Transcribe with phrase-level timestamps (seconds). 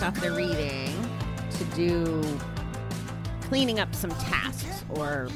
[0.00, 1.10] based off the reading
[1.50, 2.22] to do
[3.42, 5.28] cleaning up some tasks or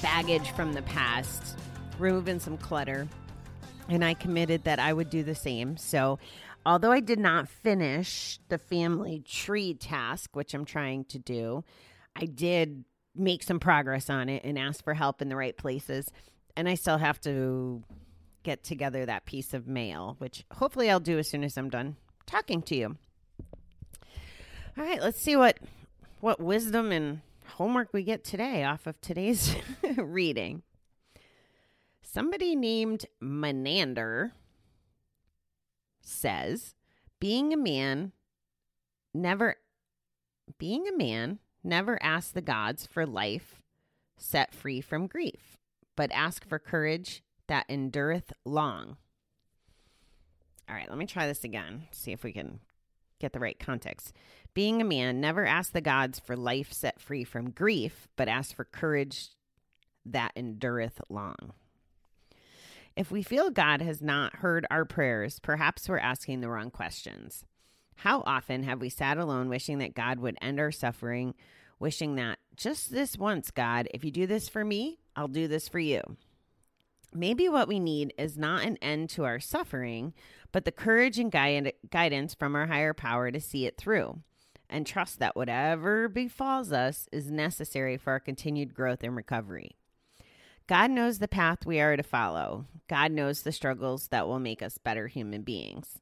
[0.00, 1.58] baggage from the past,
[1.98, 3.08] removing some clutter.
[3.88, 5.76] And I committed that I would do the same.
[5.76, 6.20] So,
[6.64, 11.64] although I did not finish the family tree task, which I'm trying to do,
[12.14, 12.84] I did
[13.16, 16.08] make some progress on it and ask for help in the right places.
[16.56, 17.82] And I still have to
[18.44, 21.96] get together that piece of mail, which hopefully I'll do as soon as I'm done
[22.26, 22.96] talking to you.
[24.78, 25.58] All right, let's see what
[26.20, 29.56] what wisdom and homework we get today off of today's
[29.96, 30.62] reading.
[32.02, 34.32] Somebody named Menander
[36.00, 36.74] says,
[37.18, 38.12] being a man
[39.12, 39.56] never
[40.58, 43.62] being a man never ask the gods for life
[44.16, 45.58] set free from grief,
[45.96, 48.96] but ask for courage that endureth long.
[50.68, 51.88] All right, let me try this again.
[51.90, 52.60] See if we can
[53.20, 54.12] get the right context.
[54.54, 58.54] Being a man, never ask the gods for life set free from grief, but ask
[58.54, 59.28] for courage
[60.04, 61.52] that endureth long.
[62.96, 67.44] If we feel God has not heard our prayers, perhaps we're asking the wrong questions.
[67.96, 71.34] How often have we sat alone wishing that God would end our suffering,
[71.78, 75.68] wishing that just this once, God, if you do this for me, I'll do this
[75.68, 76.00] for you?
[77.12, 80.14] Maybe what we need is not an end to our suffering,
[80.52, 81.32] but the courage and
[81.90, 84.20] guidance from our higher power to see it through
[84.68, 89.76] and trust that whatever befalls us is necessary for our continued growth and recovery.
[90.68, 92.66] God knows the path we are to follow.
[92.88, 95.98] God knows the struggles that will make us better human beings.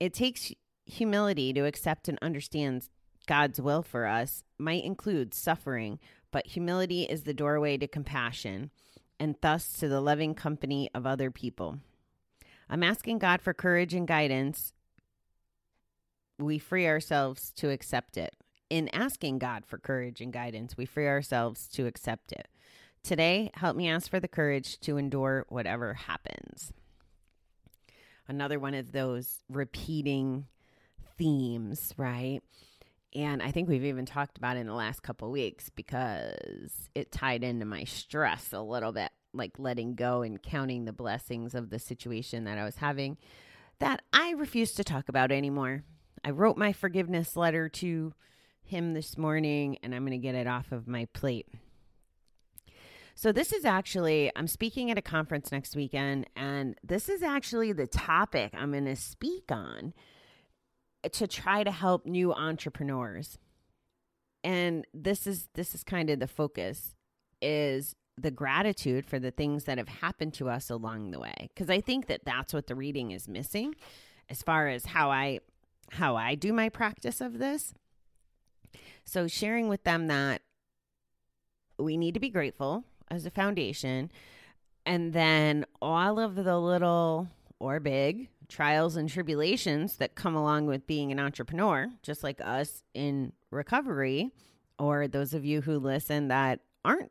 [0.00, 0.52] It takes
[0.84, 2.88] humility to accept and understand
[3.28, 6.00] God's will for us, might include suffering,
[6.32, 8.70] but humility is the doorway to compassion
[9.18, 11.78] and thus to the loving company of other people.
[12.68, 14.72] I'm asking God for courage and guidance.
[16.38, 18.34] We free ourselves to accept it.
[18.68, 22.48] In asking God for courage and guidance, we free ourselves to accept it.
[23.02, 26.72] Today, help me ask for the courage to endure whatever happens.
[28.26, 30.46] Another one of those repeating
[31.16, 32.40] themes, right?
[33.16, 36.36] And I think we've even talked about it in the last couple weeks because
[36.94, 41.54] it tied into my stress a little bit, like letting go and counting the blessings
[41.54, 43.16] of the situation that I was having
[43.78, 45.82] that I refuse to talk about anymore.
[46.24, 48.12] I wrote my forgiveness letter to
[48.62, 51.46] him this morning and I'm going to get it off of my plate.
[53.14, 57.72] So, this is actually, I'm speaking at a conference next weekend, and this is actually
[57.72, 59.94] the topic I'm going to speak on
[61.14, 63.38] to try to help new entrepreneurs.
[64.44, 66.94] And this is this is kind of the focus
[67.42, 71.68] is the gratitude for the things that have happened to us along the way because
[71.68, 73.74] I think that that's what the reading is missing
[74.30, 75.40] as far as how I
[75.92, 77.74] how I do my practice of this.
[79.04, 80.42] So sharing with them that
[81.78, 84.10] we need to be grateful as a foundation
[84.84, 87.28] and then all of the little
[87.58, 92.82] or big trials and tribulations that come along with being an entrepreneur, just like us
[92.94, 94.30] in recovery,
[94.78, 97.10] or those of you who listen that aren't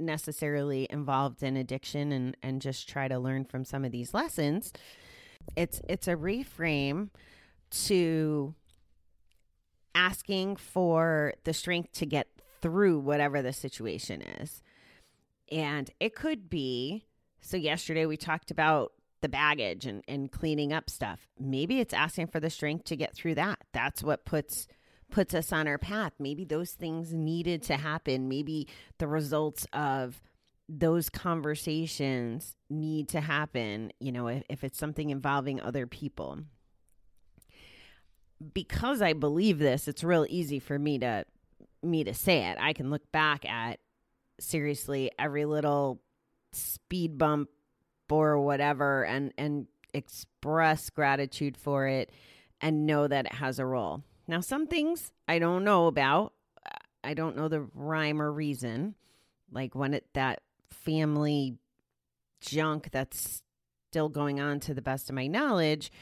[0.00, 4.72] necessarily involved in addiction and, and just try to learn from some of these lessons.
[5.56, 7.10] It's it's a reframe
[7.86, 8.54] to
[9.94, 12.28] asking for the strength to get
[12.60, 14.62] through whatever the situation is.
[15.50, 17.06] And it could be
[17.40, 21.28] so yesterday we talked about the baggage and, and cleaning up stuff.
[21.38, 23.58] Maybe it's asking for the strength to get through that.
[23.72, 24.66] That's what puts
[25.10, 26.12] puts us on our path.
[26.18, 28.28] Maybe those things needed to happen.
[28.28, 28.66] Maybe
[28.98, 30.20] the results of
[30.68, 36.38] those conversations need to happen, you know, if, if it's something involving other people.
[38.54, 41.26] Because I believe this, it's real easy for me to
[41.82, 42.56] me to say it.
[42.58, 43.80] I can look back at
[44.40, 46.00] seriously every little
[46.52, 47.48] speed bump
[48.12, 52.10] or whatever and and express gratitude for it
[52.60, 54.02] and know that it has a role.
[54.28, 56.32] Now some things I don't know about.
[57.04, 58.94] I don't know the rhyme or reason.
[59.50, 61.56] Like when it that family
[62.40, 63.42] junk that's
[63.90, 65.92] still going on to the best of my knowledge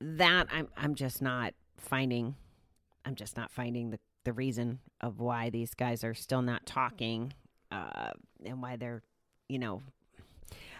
[0.00, 2.34] that I'm I'm just not finding
[3.04, 7.34] I'm just not finding the the reason of why these guys are still not talking
[7.70, 8.10] uh,
[8.44, 9.02] and why they're
[9.48, 9.82] you know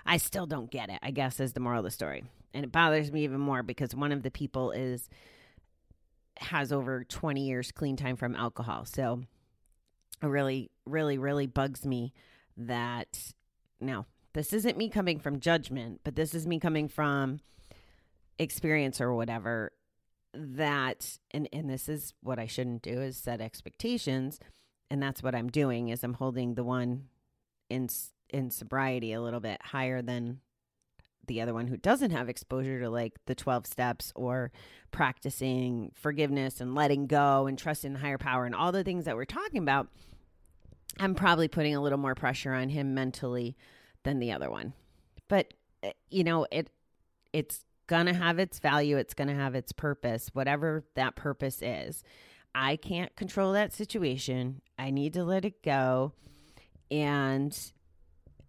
[0.07, 2.25] I still don't get it, I guess, is the moral of the story.
[2.53, 5.09] and it bothers me even more because one of the people is
[6.39, 8.85] has over 20 years clean time from alcohol.
[8.85, 9.23] So
[10.23, 12.13] it really, really, really bugs me
[12.57, 13.33] that
[13.81, 17.41] now this isn't me coming from judgment, but this is me coming from
[18.39, 19.73] experience or whatever
[20.37, 24.41] that and and this is what I shouldn't do is set expectations
[24.91, 27.05] and that's what I'm doing is I'm holding the one
[27.71, 27.89] in
[28.35, 30.41] in sobriety a little bit higher than
[31.27, 34.53] the other one who doesn't have exposure to like the 12 steps or
[34.91, 39.17] practicing forgiveness and letting go and trusting the higher power and all the things that
[39.17, 39.89] we're talking about
[40.99, 43.57] I'm probably putting a little more pressure on him mentally
[44.05, 44.75] than the other one.
[45.29, 46.71] But eh, you know, it
[47.33, 51.61] it's going to have its value, it's going to have its purpose, whatever that purpose
[51.63, 52.03] is.
[52.55, 54.63] I can't control that situation.
[54.79, 56.13] I need to let it go.
[56.91, 57.59] And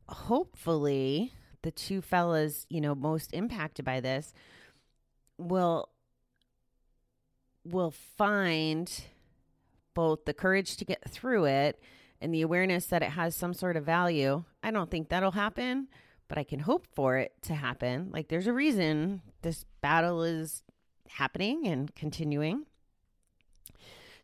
[0.07, 4.33] hopefully, the two fellas, you know, most impacted by this
[5.37, 5.89] will
[7.63, 9.05] will find
[9.95, 11.81] both the courage to get through it
[12.21, 14.43] and the awareness that it has some sort of value.
[14.61, 15.87] I don't think that'll happen,
[16.27, 18.09] but I can hope for it to happen.
[18.13, 20.63] Like there's a reason this battle is
[21.09, 22.65] happening and continuing.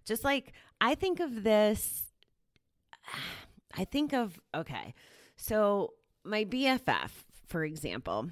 [0.06, 2.12] Just like I think of this,
[3.78, 4.94] I think of, okay,
[5.42, 5.94] so
[6.24, 7.10] my BFF,
[7.48, 8.30] for example,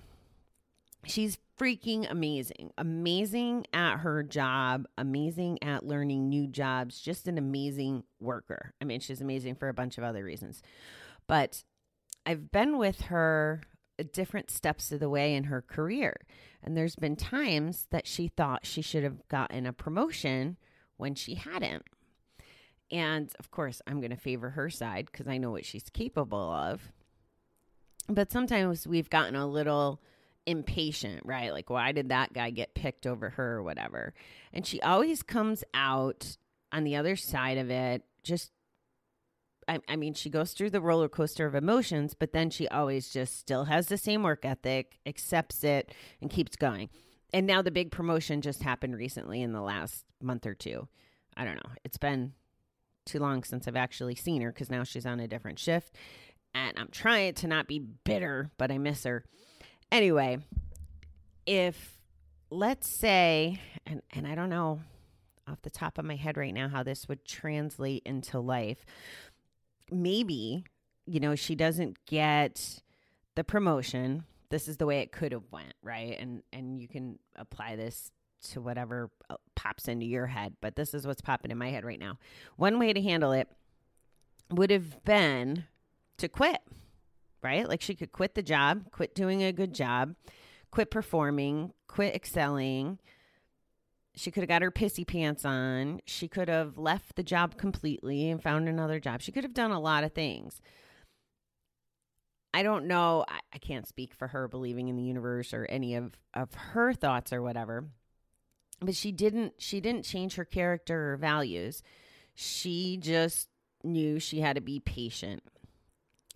[1.06, 2.72] she's freaking amazing.
[2.78, 8.76] Amazing at her job, amazing at learning new jobs, just an amazing worker.
[8.80, 10.62] I mean, she's amazing for a bunch of other reasons.
[11.26, 11.64] But
[12.28, 13.64] I've been with her
[14.14, 16.16] different steps of the way in her career.
[16.62, 20.58] And there's been times that she thought she should have gotten a promotion
[20.98, 21.86] when she hadn't.
[22.92, 26.52] And of course, I'm going to favor her side because I know what she's capable
[26.52, 26.92] of.
[28.10, 30.02] But sometimes we've gotten a little
[30.46, 31.54] impatient, right?
[31.54, 34.14] Like, why did that guy get picked over her or whatever?
[34.52, 36.38] And she always comes out
[36.72, 38.52] on the other side of it just
[39.70, 43.10] I, I mean, she goes through the roller coaster of emotions, but then she always
[43.10, 46.90] just still has the same work ethic, accepts it, and keeps going.
[47.32, 50.88] And now the big promotion just happened recently in the last month or two.
[51.38, 51.72] I don't know.
[51.86, 52.34] It's been
[53.06, 55.96] too long since I've actually seen her because now she's on a different shift.
[56.54, 59.24] And I'm trying to not be bitter, but I miss her.
[59.92, 60.40] Anyway,
[61.46, 62.00] if
[62.50, 64.81] let's say, and, and I don't know
[65.48, 68.86] off the top of my head right now how this would translate into life,
[69.92, 70.63] maybe,
[71.06, 72.81] you know, she doesn't get
[73.36, 74.25] the promotion.
[74.50, 76.18] This is the way it could have went, right?
[76.19, 78.12] And and you can apply this
[78.52, 81.84] to whatever uh, pops into your head, but this is what's popping in my head
[81.84, 82.18] right now.
[82.56, 83.48] One way to handle it
[84.52, 85.66] would have been
[86.19, 86.62] to quit,
[87.44, 87.68] right?
[87.68, 90.16] Like she could quit the job, quit doing a good job,
[90.71, 93.00] quit performing, quit excelling,
[94.19, 96.01] she could have got her pissy pants on.
[96.06, 99.21] She could have left the job completely and found another job.
[99.21, 100.62] She could have done a lot of things.
[102.54, 103.24] I don't know.
[103.27, 106.94] I, I, can't speak for her believing in the universe or any of, of her
[106.94, 107.86] thoughts or whatever.
[108.81, 111.83] But she didn't she didn't change her character or values.
[112.33, 113.47] She just
[113.83, 115.44] knew she had to be patient.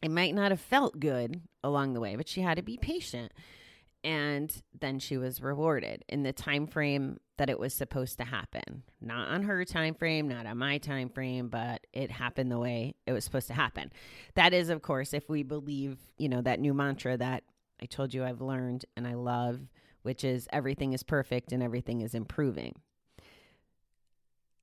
[0.03, 3.31] It might not have felt good along the way, but she had to be patient.
[4.03, 8.83] And then she was rewarded in the time frame that it was supposed to happen.
[8.99, 12.95] Not on her time frame not on my time frame but it happened the way
[13.07, 13.91] it was supposed to happen.
[14.35, 17.43] That is of course if we believe you know that new mantra that
[17.81, 19.59] i told you i've learned and i love
[20.03, 22.73] which is everything is perfect and everything is improving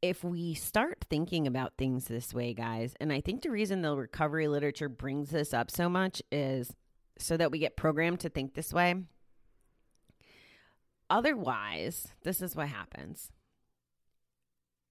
[0.02, 3.95] if we start thinking about things this way guys and i think the reason the
[3.95, 6.75] recovery literature brings this up so much is
[7.19, 8.95] so that we get programmed to think this way
[11.11, 13.33] Otherwise, this is what happens.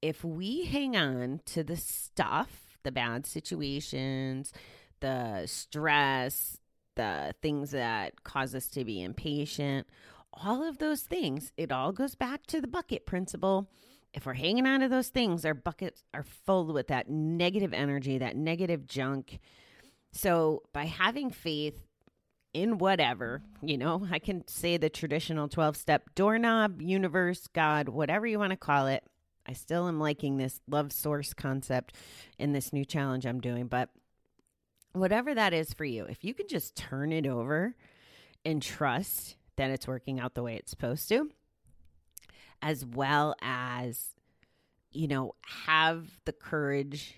[0.01, 4.51] If we hang on to the stuff, the bad situations,
[4.99, 6.57] the stress,
[6.95, 9.87] the things that cause us to be impatient,
[10.33, 13.69] all of those things, it all goes back to the bucket principle.
[14.13, 18.17] If we're hanging on to those things, our buckets are full with that negative energy,
[18.17, 19.39] that negative junk.
[20.11, 21.79] So, by having faith
[22.53, 28.25] in whatever, you know, I can say the traditional 12 step doorknob, universe, God, whatever
[28.25, 29.03] you want to call it.
[29.45, 31.95] I still am liking this love source concept
[32.37, 33.89] in this new challenge I'm doing, but
[34.93, 37.75] whatever that is for you, if you can just turn it over
[38.45, 41.29] and trust that it's working out the way it's supposed to,
[42.61, 44.15] as well as,
[44.91, 45.35] you know,
[45.67, 47.15] have the courage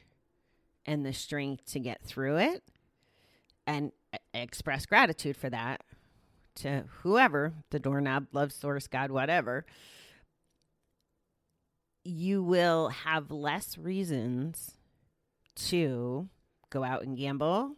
[0.86, 2.64] and the strength to get through it
[3.68, 3.92] and
[4.34, 5.82] express gratitude for that,
[6.56, 9.66] to whoever, the doorknob, love source, God, whatever,
[12.04, 14.72] you will have less reasons
[15.56, 16.28] to
[16.70, 17.76] go out and gamble,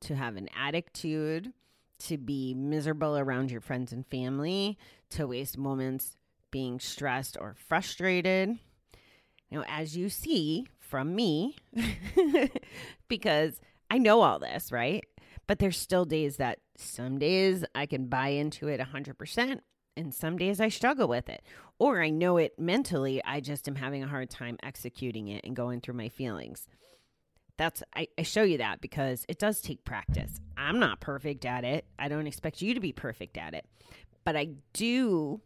[0.00, 1.52] to have an attitude,
[1.98, 4.76] to be miserable around your friends and family,
[5.10, 6.16] to waste moments
[6.54, 8.56] being stressed or frustrated.
[9.50, 11.56] Now, as you see from me,
[13.08, 15.04] because I know all this, right?
[15.48, 19.58] But there's still days that some days I can buy into it 100%,
[19.96, 21.42] and some days I struggle with it.
[21.80, 25.56] Or I know it mentally, I just am having a hard time executing it and
[25.56, 26.68] going through my feelings.
[27.56, 30.38] That's I, I show you that because it does take practice.
[30.56, 31.84] I'm not perfect at it.
[31.98, 33.66] I don't expect you to be perfect at it.
[34.24, 35.40] But I do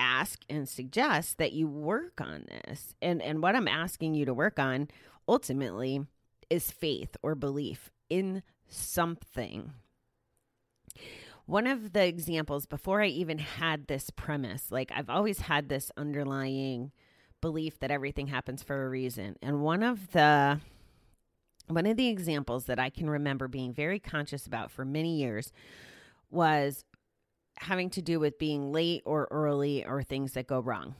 [0.00, 2.94] ask and suggest that you work on this.
[3.00, 4.88] And and what I'm asking you to work on
[5.28, 6.00] ultimately
[6.48, 9.72] is faith or belief in something.
[11.46, 15.90] One of the examples before I even had this premise, like I've always had this
[15.96, 16.92] underlying
[17.40, 19.36] belief that everything happens for a reason.
[19.42, 20.60] And one of the
[21.66, 25.52] one of the examples that I can remember being very conscious about for many years
[26.30, 26.84] was
[27.60, 30.94] having to do with being late or early or things that go wrong.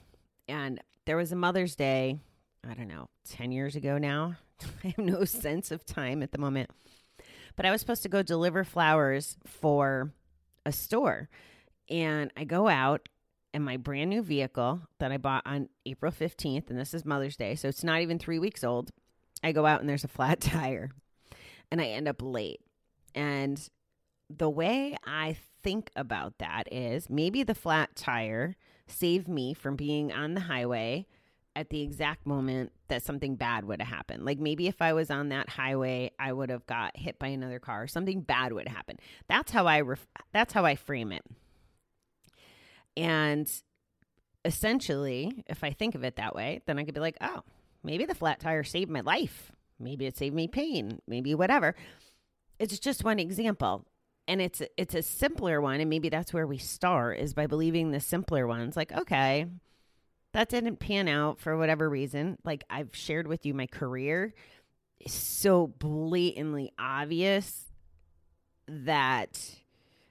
[0.47, 2.19] And there was a Mother's Day,
[2.67, 4.35] I don't know, 10 years ago now.
[4.83, 6.69] I have no sense of time at the moment.
[7.55, 10.13] But I was supposed to go deliver flowers for
[10.65, 11.29] a store.
[11.89, 13.09] And I go out
[13.53, 17.35] in my brand new vehicle that I bought on April 15th, and this is Mother's
[17.35, 18.91] Day, so it's not even three weeks old.
[19.43, 20.91] I go out and there's a flat tire,
[21.71, 22.61] and I end up late.
[23.13, 23.59] And
[24.29, 28.55] the way I think about that is maybe the flat tire
[28.87, 31.05] saved me from being on the highway
[31.55, 34.23] at the exact moment that something bad would have happened.
[34.25, 37.59] Like maybe if I was on that highway, I would have got hit by another
[37.59, 37.87] car.
[37.87, 38.97] Something bad would happen.
[39.27, 41.23] That's how I ref- that's how I frame it.
[42.95, 43.51] And
[44.45, 47.41] essentially, if I think of it that way, then I could be like, "Oh,
[47.83, 49.51] maybe the flat tire saved my life.
[49.79, 50.99] Maybe it saved me pain.
[51.07, 51.75] Maybe whatever."
[52.59, 53.85] It's just one example
[54.31, 57.91] and it's it's a simpler one and maybe that's where we start is by believing
[57.91, 59.45] the simpler ones like okay
[60.31, 62.37] that didn't pan out for whatever reason.
[62.45, 64.33] Like i've shared with you my career.
[65.01, 67.65] Is so blatantly obvious
[68.67, 69.55] that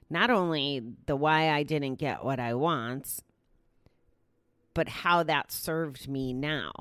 [0.09, 3.23] not only the why i didn't get what i want
[4.73, 6.71] but how that served me now.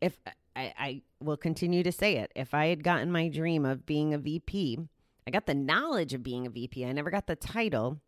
[0.00, 0.18] If
[0.56, 2.32] I, I will continue to say it.
[2.34, 4.88] If i had gotten my dream of being a vp
[5.26, 6.84] I got the knowledge of being a VP.
[6.84, 7.98] I never got the title,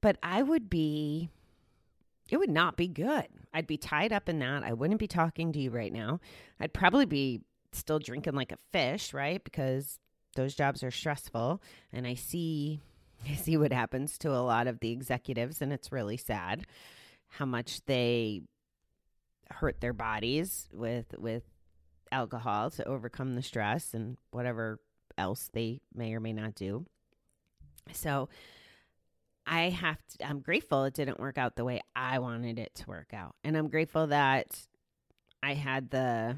[0.00, 1.28] but I would be,
[2.30, 3.26] it would not be good.
[3.52, 4.62] I'd be tied up in that.
[4.62, 6.20] I wouldn't be talking to you right now.
[6.60, 9.42] I'd probably be still drinking like a fish, right?
[9.42, 9.98] Because
[10.36, 11.62] those jobs are stressful.
[11.92, 12.80] And I see,
[13.28, 16.66] I see what happens to a lot of the executives, and it's really sad
[17.32, 18.40] how much they
[19.50, 21.42] hurt their bodies with with
[22.10, 24.80] alcohol to overcome the stress and whatever
[25.18, 26.86] else they may or may not do.
[27.92, 28.28] So
[29.46, 32.86] I have to, I'm grateful it didn't work out the way I wanted it to
[32.86, 33.34] work out.
[33.44, 34.60] And I'm grateful that
[35.42, 36.36] I had the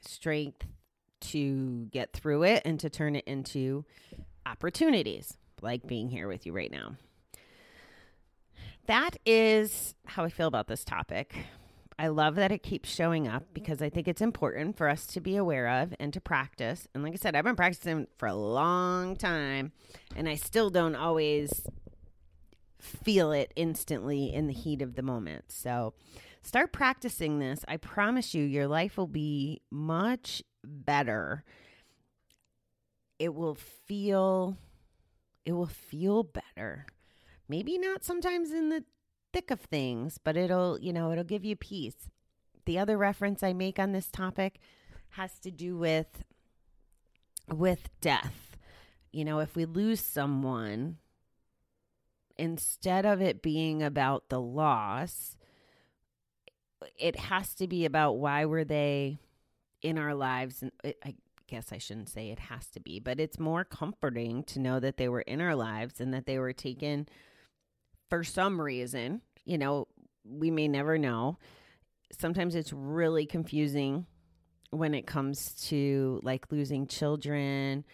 [0.00, 0.66] strength
[1.20, 3.84] to get through it and to turn it into
[4.44, 6.96] opportunities like being here with you right now.
[8.86, 11.34] That is how I feel about this topic.
[11.98, 15.20] I love that it keeps showing up because I think it's important for us to
[15.20, 16.86] be aware of and to practice.
[16.94, 19.72] And like I said, I've been practicing for a long time
[20.14, 21.66] and I still don't always
[22.78, 25.46] feel it instantly in the heat of the moment.
[25.48, 25.94] So
[26.42, 27.64] start practicing this.
[27.66, 31.44] I promise you, your life will be much better.
[33.18, 34.58] It will feel
[35.46, 36.86] it will feel better.
[37.48, 38.84] Maybe not sometimes in the
[39.36, 42.08] thick of things, but it'll, you know, it'll give you peace.
[42.64, 44.58] The other reference I make on this topic
[45.10, 46.24] has to do with
[47.54, 48.56] with death.
[49.12, 50.96] You know, if we lose someone,
[52.38, 55.36] instead of it being about the loss,
[56.98, 59.18] it has to be about why were they
[59.82, 60.72] in our lives and
[61.04, 61.14] I
[61.46, 64.96] guess I shouldn't say it has to be, but it's more comforting to know that
[64.96, 67.06] they were in our lives and that they were taken
[68.08, 69.88] for some reason, you know,
[70.24, 71.38] we may never know.
[72.18, 74.06] Sometimes it's really confusing
[74.70, 77.84] when it comes to like losing children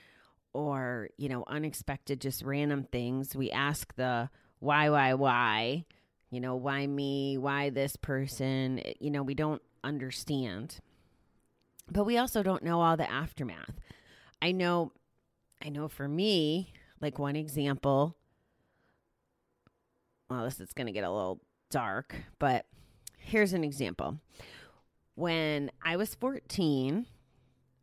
[0.54, 3.34] or, you know, unexpected, just random things.
[3.34, 4.28] We ask the
[4.58, 5.86] why, why, why,
[6.30, 7.36] you know, why me?
[7.38, 8.80] Why this person?
[8.84, 10.78] Eh, you know, we don't understand.
[11.90, 13.74] But we also don't know all the aftermath.
[14.40, 14.92] I know,
[15.64, 18.16] I know for me, like one example
[20.32, 22.66] well, this is going to get a little dark, but
[23.18, 24.18] here's an example.
[25.14, 27.06] When I was 14,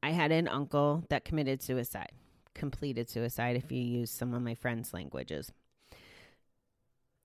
[0.02, 2.12] I had an uncle that committed suicide,
[2.56, 5.52] completed suicide, if you use some of my friends' languages.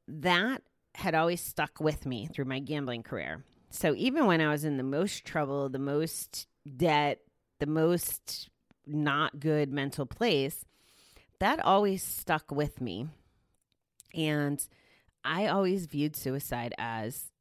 [0.06, 0.62] That
[0.94, 3.44] had always stuck with me through my gambling career.
[3.70, 7.20] So even when I was in the most trouble, the most debt,
[7.58, 8.50] the most
[8.86, 10.64] not good mental place,
[11.40, 13.08] that always stuck with me.
[14.14, 14.64] And
[15.24, 17.32] I always viewed suicide as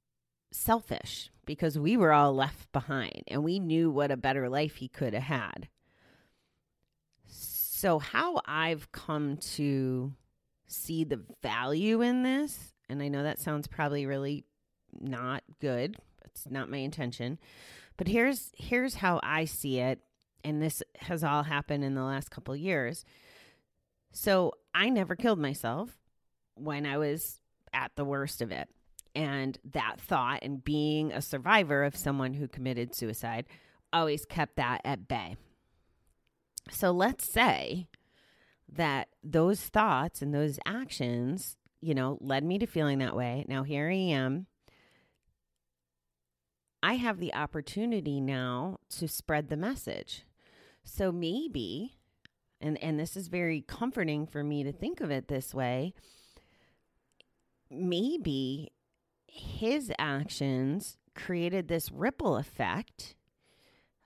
[0.51, 4.87] selfish because we were all left behind and we knew what a better life he
[4.87, 5.67] could have had.
[7.25, 10.13] So, how I've come to
[10.67, 14.45] see the value in this, and I know that sounds probably really
[15.01, 17.39] not good, it's not my intention,
[17.97, 19.99] but here's here's how I see it,
[20.45, 23.03] and this has all happened in the last couple years.
[24.13, 25.97] So, I never killed myself
[26.55, 27.41] when I was
[27.73, 28.69] at the worst of it.
[29.15, 33.45] And that thought and being a survivor of someone who committed suicide
[33.91, 35.35] always kept that at bay.
[36.71, 37.87] So let's say
[38.71, 43.45] that those thoughts and those actions, you know, led me to feeling that way.
[43.47, 44.47] Now here I am.
[46.81, 50.25] I have the opportunity now to spread the message.
[50.83, 51.97] So maybe
[52.63, 55.93] and and this is very comforting for me to think of it this way
[57.73, 58.71] maybe
[59.27, 63.15] his actions created this ripple effect.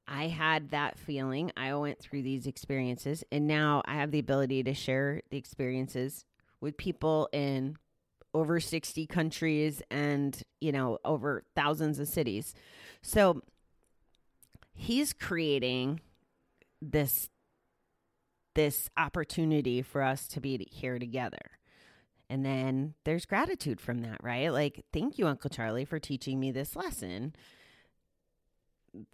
[0.08, 1.52] I had that feeling.
[1.58, 6.26] I went through these experiences, and now I have the ability to share the experiences
[6.62, 7.78] with people in
[8.34, 12.54] over 60 countries and, you know, over thousands of cities.
[13.02, 13.42] So
[14.74, 16.02] he's creating
[16.82, 17.30] this
[18.56, 21.57] this opportunity for us to be here together.
[22.30, 24.50] And then there's gratitude from that, right?
[24.50, 27.34] Like, thank you, Uncle Charlie, for teaching me this lesson.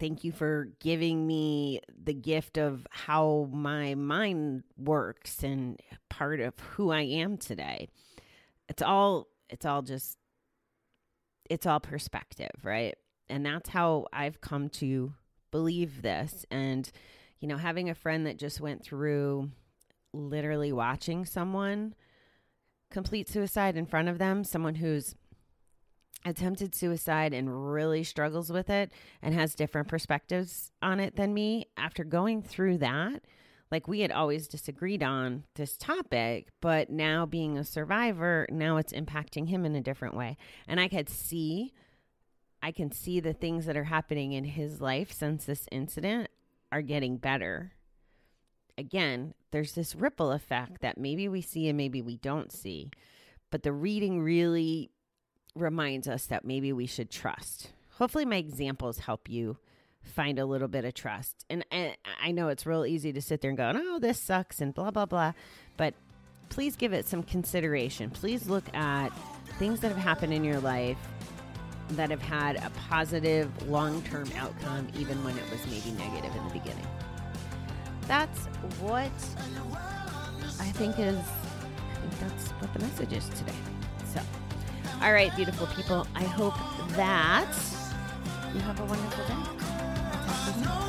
[0.00, 6.58] Thank you for giving me the gift of how my mind works and part of
[6.58, 7.88] who I am today.
[8.68, 10.18] It's all, it's all just,
[11.48, 12.96] it's all perspective, right?
[13.28, 15.12] And that's how I've come to
[15.50, 16.44] believe this.
[16.50, 16.90] And,
[17.38, 19.50] you know, having a friend that just went through
[20.12, 21.94] literally watching someone
[22.94, 25.16] complete suicide in front of them, someone who's
[26.24, 31.66] attempted suicide and really struggles with it and has different perspectives on it than me,
[31.76, 33.24] after going through that,
[33.70, 38.92] like we had always disagreed on this topic, but now being a survivor, now it's
[38.92, 40.36] impacting him in a different way.
[40.68, 41.72] And I could see,
[42.62, 46.28] I can see the things that are happening in his life since this incident
[46.70, 47.72] are getting better
[48.78, 52.90] again, there's this ripple effect that maybe we see and maybe we don't see.
[53.50, 54.90] But the reading really
[55.54, 57.70] reminds us that maybe we should trust.
[57.98, 59.58] Hopefully, my examples help you
[60.02, 61.44] find a little bit of trust.
[61.48, 64.60] And, and I know it's real easy to sit there and go, oh, this sucks
[64.60, 65.32] and blah, blah, blah.
[65.76, 65.94] But
[66.48, 68.10] please give it some consideration.
[68.10, 69.10] Please look at
[69.58, 70.98] things that have happened in your life
[71.90, 76.48] that have had a positive long term outcome, even when it was maybe negative in
[76.48, 76.86] the beginning
[78.06, 78.46] that's
[78.80, 79.10] what
[80.60, 83.52] I think is I think that's what the message is today.
[84.12, 84.20] So
[85.02, 86.54] all right, beautiful people, I hope
[86.96, 87.54] that
[88.54, 90.83] you have a wonderful day.